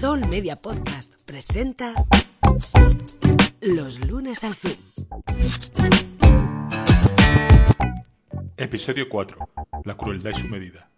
Sol 0.00 0.26
Media 0.30 0.56
Podcast 0.56 1.12
presenta 1.26 1.92
Los 3.60 4.08
lunes 4.08 4.44
al 4.44 4.54
fin. 4.54 4.78
Episodio 8.56 9.10
4. 9.10 9.36
La 9.84 9.98
crueldad 9.98 10.30
y 10.30 10.34
su 10.40 10.48
medida. 10.48 10.89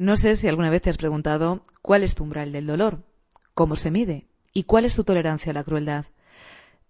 No 0.00 0.16
sé 0.16 0.34
si 0.36 0.48
alguna 0.48 0.70
vez 0.70 0.80
te 0.80 0.88
has 0.88 0.96
preguntado 0.96 1.66
cuál 1.82 2.02
es 2.02 2.14
tu 2.14 2.24
umbral 2.24 2.52
del 2.52 2.66
dolor, 2.66 3.04
cómo 3.52 3.76
se 3.76 3.90
mide 3.90 4.28
y 4.54 4.62
cuál 4.62 4.86
es 4.86 4.94
tu 4.94 5.04
tolerancia 5.04 5.50
a 5.50 5.52
la 5.52 5.62
crueldad. 5.62 6.06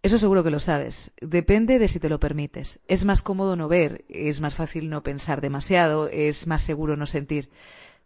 Eso 0.00 0.16
seguro 0.16 0.44
que 0.44 0.52
lo 0.52 0.60
sabes. 0.60 1.10
Depende 1.20 1.80
de 1.80 1.88
si 1.88 1.98
te 1.98 2.08
lo 2.08 2.20
permites. 2.20 2.78
Es 2.86 3.04
más 3.04 3.20
cómodo 3.20 3.56
no 3.56 3.66
ver, 3.66 4.04
es 4.08 4.40
más 4.40 4.54
fácil 4.54 4.90
no 4.90 5.02
pensar 5.02 5.40
demasiado, 5.40 6.08
es 6.08 6.46
más 6.46 6.62
seguro 6.62 6.96
no 6.96 7.04
sentir. 7.04 7.50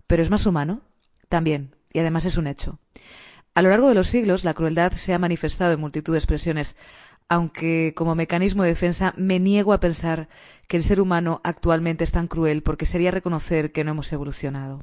Pero 0.06 0.22
es 0.22 0.30
más 0.30 0.46
humano 0.46 0.80
también, 1.28 1.76
y 1.92 1.98
además 1.98 2.24
es 2.24 2.38
un 2.38 2.46
hecho. 2.46 2.78
A 3.52 3.60
lo 3.60 3.68
largo 3.68 3.90
de 3.90 3.94
los 3.94 4.08
siglos, 4.08 4.42
la 4.42 4.54
crueldad 4.54 4.92
se 4.92 5.12
ha 5.12 5.18
manifestado 5.18 5.74
en 5.74 5.80
multitud 5.80 6.14
de 6.14 6.18
expresiones, 6.20 6.76
aunque 7.28 7.92
como 7.94 8.14
mecanismo 8.14 8.62
de 8.62 8.70
defensa 8.70 9.12
me 9.18 9.38
niego 9.38 9.74
a 9.74 9.80
pensar 9.80 10.30
que 10.66 10.78
el 10.78 10.82
ser 10.82 10.98
humano 10.98 11.42
actualmente 11.44 12.04
es 12.04 12.12
tan 12.12 12.26
cruel 12.26 12.62
porque 12.62 12.86
sería 12.86 13.10
reconocer 13.10 13.70
que 13.70 13.84
no 13.84 13.90
hemos 13.90 14.10
evolucionado. 14.10 14.82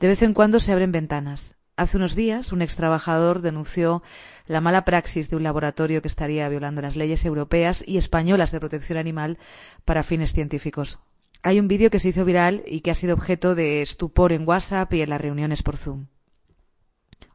De 0.00 0.08
vez 0.08 0.22
en 0.22 0.34
cuando 0.34 0.60
se 0.60 0.72
abren 0.72 0.92
ventanas. 0.92 1.54
Hace 1.76 1.96
unos 1.98 2.14
días, 2.14 2.52
un 2.52 2.62
ex 2.62 2.74
trabajador 2.76 3.42
denunció 3.42 4.02
la 4.46 4.60
mala 4.60 4.84
praxis 4.84 5.28
de 5.28 5.36
un 5.36 5.42
laboratorio 5.42 6.00
que 6.00 6.08
estaría 6.08 6.48
violando 6.48 6.80
las 6.80 6.96
leyes 6.96 7.24
europeas 7.24 7.84
y 7.86 7.98
españolas 7.98 8.50
de 8.50 8.60
protección 8.60 8.98
animal 8.98 9.38
para 9.84 10.02
fines 10.02 10.32
científicos. 10.32 11.00
Hay 11.42 11.60
un 11.60 11.68
vídeo 11.68 11.90
que 11.90 11.98
se 11.98 12.08
hizo 12.08 12.24
viral 12.24 12.62
y 12.66 12.80
que 12.80 12.90
ha 12.90 12.94
sido 12.94 13.14
objeto 13.14 13.54
de 13.54 13.82
estupor 13.82 14.32
en 14.32 14.48
WhatsApp 14.48 14.92
y 14.94 15.02
en 15.02 15.10
las 15.10 15.20
reuniones 15.20 15.62
por 15.62 15.76
Zoom. 15.76 16.06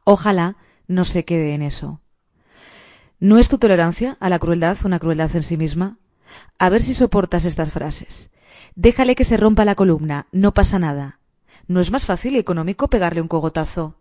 Ojalá 0.04 0.56
no 0.88 1.04
se 1.04 1.24
quede 1.24 1.54
en 1.54 1.62
eso. 1.62 2.00
¿No 3.20 3.38
es 3.38 3.48
tu 3.48 3.58
tolerancia 3.58 4.16
a 4.18 4.28
la 4.28 4.40
crueldad 4.40 4.76
una 4.84 4.98
crueldad 4.98 5.34
en 5.36 5.44
sí 5.44 5.56
misma? 5.56 5.98
A 6.58 6.68
ver 6.68 6.82
si 6.82 6.94
soportas 6.94 7.44
estas 7.44 7.70
frases. 7.70 8.30
Déjale 8.74 9.14
que 9.14 9.24
se 9.24 9.36
rompa 9.36 9.64
la 9.64 9.76
columna, 9.76 10.26
no 10.32 10.52
pasa 10.52 10.80
nada. 10.80 11.20
¿No 11.68 11.80
es 11.80 11.90
más 11.90 12.04
fácil 12.04 12.34
y 12.34 12.38
económico 12.38 12.88
pegarle 12.88 13.20
un 13.20 13.28
cogotazo? 13.28 13.96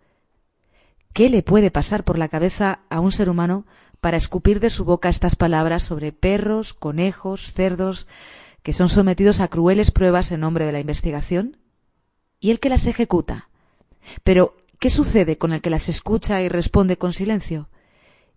¿Qué 1.14 1.30
le 1.30 1.44
puede 1.44 1.72
pasar 1.72 2.04
por 2.04 2.18
la 2.18 2.30
cabeza 2.30 2.82
a 2.90 3.00
un 3.00 3.12
ser 3.12 3.30
humano 3.30 3.66
para 4.00 4.18
escupir 4.18 4.60
de 4.60 4.70
su 4.70 4.86
boca 4.86 5.10
estas 5.10 5.36
palabras 5.36 5.84
sobre 5.84 6.12
perros, 6.12 6.74
conejos, 6.74 7.54
cerdos, 7.54 8.08
que 8.64 8.74
son 8.74 8.90
sometidos 8.90 9.42
a 9.42 9.48
crueles 9.48 9.92
pruebas 9.92 10.32
en 10.32 10.40
nombre 10.40 10.66
de 10.66 10.72
la 10.72 10.80
investigación? 10.80 11.58
¿Y 12.40 12.52
el 12.52 12.60
que 12.60 12.70
las 12.70 12.88
ejecuta? 12.88 13.50
Pero, 14.24 14.58
¿qué 14.80 14.90
sucede 14.90 15.38
con 15.38 15.54
el 15.54 15.62
que 15.62 15.70
las 15.70 15.90
escucha 15.90 16.42
y 16.42 16.50
responde 16.50 16.98
con 16.98 17.14
silencio? 17.14 17.70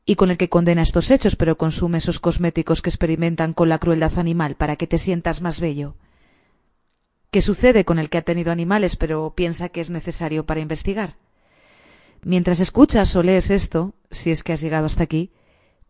¿Y 0.05 0.17
con 0.17 0.31
el 0.31 0.37
que 0.37 0.51
condena 0.51 0.83
estos 0.83 1.11
hechos 1.11 1.37
pero 1.37 1.57
consume 1.57 1.99
esos 1.99 2.21
cosméticos 2.21 2.83
que 2.83 2.91
experimentan 2.91 3.55
con 3.55 3.71
la 3.71 3.79
crueldad 3.79 4.19
animal 4.19 4.57
para 4.57 4.77
que 4.77 4.87
te 4.87 4.99
sientas 4.99 5.41
más 5.41 5.61
bello? 5.61 5.97
¿Qué 7.35 7.43
sucede 7.43 7.85
con 7.85 7.99
el 7.99 8.11
que 8.11 8.19
ha 8.19 8.23
tenido 8.23 8.53
animales 8.53 8.95
pero 8.95 9.35
piensa 9.35 9.69
que 9.69 9.81
es 9.81 9.91
necesario 9.91 10.47
para 10.47 10.61
investigar? 10.61 11.17
Mientras 12.23 12.61
escuchas 12.61 13.17
o 13.17 13.25
lees 13.25 13.51
esto, 13.51 13.93
si 14.13 14.31
es 14.31 14.45
que 14.45 14.53
has 14.53 14.61
llegado 14.61 14.87
hasta 14.87 15.03
aquí, 15.03 15.33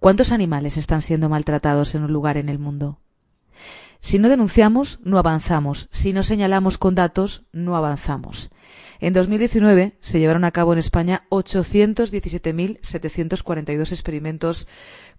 ¿cuántos 0.01 0.33
animales 0.33 0.79
están 0.79 1.03
siendo 1.03 1.29
maltratados 1.29 1.95
en 1.95 2.05
un 2.05 2.15
lugar 2.15 2.39
en 2.39 2.49
el 2.49 2.59
mundo? 2.59 2.99
Si 4.05 4.19
no 4.19 4.29
denunciamos, 4.29 5.01
no 5.03 5.19
avanzamos. 5.19 5.89
Si 5.91 6.13
no 6.13 6.23
señalamos 6.23 6.77
con 6.77 6.95
datos, 6.95 7.47
no 7.53 7.75
avanzamos. 7.75 8.51
En 9.01 9.15
2019 9.15 9.97
se 9.99 10.19
llevaron 10.19 10.45
a 10.45 10.51
cabo 10.51 10.75
en 10.75 10.79
España 10.79 11.25
817.742 11.31 13.93
experimentos 13.93 14.69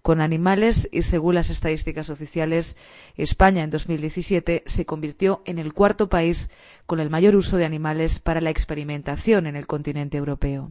con 0.02 0.20
animales 0.20 0.88
y 0.92 1.02
según 1.02 1.34
las 1.34 1.50
estadísticas 1.50 2.10
oficiales, 2.10 2.76
España 3.16 3.64
en 3.64 3.70
2017 3.70 4.62
se 4.64 4.86
convirtió 4.86 5.42
en 5.46 5.58
el 5.58 5.74
cuarto 5.74 6.08
país 6.08 6.48
con 6.86 7.00
el 7.00 7.10
mayor 7.10 7.34
uso 7.34 7.56
de 7.56 7.64
animales 7.64 8.20
para 8.20 8.40
la 8.40 8.50
experimentación 8.50 9.48
en 9.48 9.56
el 9.56 9.66
continente 9.66 10.16
europeo. 10.16 10.70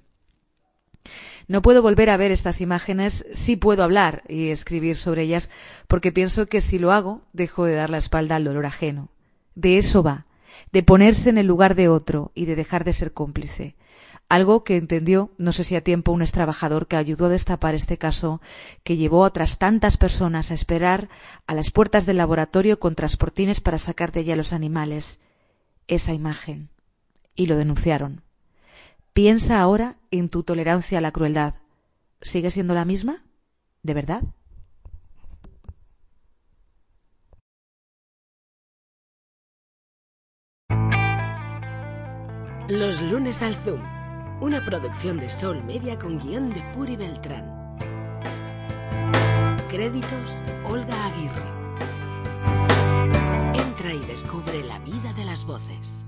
No 1.47 1.61
puedo 1.61 1.81
volver 1.81 2.09
a 2.09 2.17
ver 2.17 2.31
estas 2.31 2.61
imágenes, 2.61 3.25
sí 3.33 3.55
puedo 3.55 3.83
hablar 3.83 4.23
y 4.27 4.49
escribir 4.49 4.97
sobre 4.97 5.23
ellas, 5.23 5.49
porque 5.88 6.11
pienso 6.11 6.47
que 6.47 6.61
si 6.61 6.79
lo 6.79 6.91
hago, 6.91 7.21
dejo 7.33 7.66
de 7.66 7.75
dar 7.75 7.89
la 7.89 7.97
espalda 7.97 8.35
al 8.35 8.43
dolor 8.43 8.66
ajeno. 8.66 9.09
De 9.53 9.77
eso 9.77 10.03
va, 10.03 10.25
de 10.71 10.83
ponerse 10.83 11.29
en 11.29 11.38
el 11.38 11.47
lugar 11.47 11.75
de 11.75 11.88
otro 11.88 12.31
y 12.35 12.45
de 12.45 12.55
dejar 12.55 12.83
de 12.83 12.93
ser 12.93 13.13
cómplice. 13.13 13.75
Algo 14.27 14.63
que 14.63 14.75
entendió, 14.75 15.31
no 15.38 15.51
sé 15.51 15.63
si 15.63 15.75
a 15.75 15.83
tiempo, 15.83 16.11
un 16.11 16.23
extrabajador 16.23 16.88
que 16.88 16.95
ayudó 16.95 17.27
a 17.27 17.29
destapar 17.29 17.75
este 17.75 17.99
caso, 17.99 18.41
que 18.83 18.97
llevó 18.97 19.23
a 19.23 19.27
otras 19.27 19.59
tantas 19.59 19.97
personas 19.97 20.49
a 20.49 20.55
esperar 20.55 21.09
a 21.45 21.53
las 21.53 21.69
puertas 21.69 22.07
del 22.07 22.17
laboratorio 22.17 22.79
con 22.79 22.95
transportines 22.95 23.61
para 23.61 23.77
sacar 23.77 24.11
de 24.11 24.22
allí 24.22 24.31
a 24.31 24.35
los 24.35 24.51
animales. 24.51 25.19
Esa 25.87 26.13
imagen. 26.13 26.69
Y 27.35 27.45
lo 27.45 27.55
denunciaron. 27.55 28.25
Piensa 29.16 29.62
ahora 29.62 29.96
en 30.12 30.28
tu 30.28 30.44
tolerancia 30.44 30.98
a 30.98 31.02
la 31.02 31.14
crueldad. 31.14 31.53
¿Sigue 32.22 32.52
siendo 32.52 32.74
la 32.74 32.84
misma? 32.84 33.24
¿De 33.81 33.94
verdad? 33.94 34.24
Los 42.68 43.02
lunes 43.03 43.42
al 43.42 43.56
Zoom. 43.56 43.80
Una 44.42 44.66
producción 44.66 45.18
de 45.18 45.30
Sol 45.30 45.64
Media 45.64 45.97
con 45.97 46.20
guion 46.20 46.53
de 46.53 46.62
Puri 46.74 46.97
Beltrán. 46.97 47.78
Créditos 49.70 50.44
Olga 50.66 51.06
Aguirre. 51.06 51.47
Entra 53.66 53.94
y 53.94 54.06
descubre 54.08 54.62
la 54.66 54.80
vida 54.80 55.14
de 55.14 55.24
las 55.24 55.46
voces. 55.46 56.06